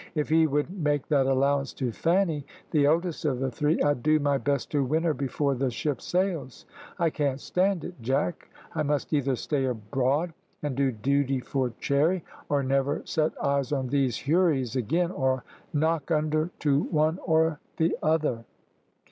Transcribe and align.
"If 0.15 0.29
he 0.29 0.47
would 0.47 0.71
make 0.71 1.07
that 1.09 1.27
allowance 1.27 1.73
to 1.73 1.91
Fanny, 1.91 2.43
the 2.71 2.87
eldest 2.87 3.23
of 3.23 3.37
the 3.39 3.51
three, 3.51 3.79
I'd 3.83 4.01
do 4.01 4.17
my 4.19 4.39
best 4.39 4.71
to 4.71 4.83
win 4.83 5.03
her 5.03 5.13
before 5.13 5.53
the 5.53 5.69
ship 5.69 6.01
sails. 6.01 6.65
I 6.97 7.11
can't 7.11 7.39
stand 7.39 7.83
it, 7.83 7.93
Jack. 8.01 8.49
I 8.73 8.81
must 8.81 9.13
either 9.13 9.35
stay 9.35 9.65
aboard 9.65 10.33
and 10.63 10.75
do 10.75 10.91
duty 10.91 11.39
for 11.39 11.73
Cherry, 11.79 12.25
or 12.49 12.63
never 12.63 13.03
set 13.05 13.33
eyes 13.43 13.71
on 13.71 13.89
these 13.89 14.17
houris 14.23 14.75
again, 14.75 15.11
or 15.11 15.43
knock 15.71 16.09
under 16.09 16.49
to 16.61 16.81
one 16.85 17.19
or 17.23 17.59
the 17.77 17.95
other." 18.01 18.43